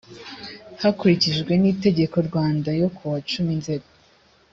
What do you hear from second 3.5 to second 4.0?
nzeri